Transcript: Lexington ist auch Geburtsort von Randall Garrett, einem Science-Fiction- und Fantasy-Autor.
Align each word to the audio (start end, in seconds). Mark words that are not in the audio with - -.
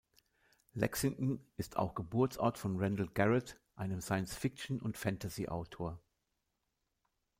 Lexington 0.73 1.45
ist 1.57 1.77
auch 1.77 1.93
Geburtsort 1.93 2.57
von 2.57 2.79
Randall 2.79 3.07
Garrett, 3.13 3.61
einem 3.75 4.01
Science-Fiction- 4.01 4.81
und 4.81 4.97
Fantasy-Autor. 4.97 5.99